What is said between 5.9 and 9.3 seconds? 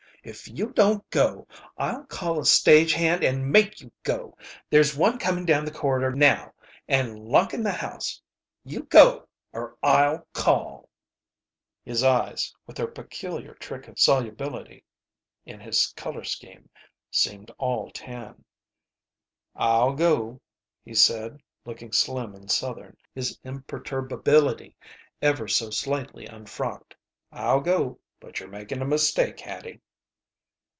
now and locking the house. You go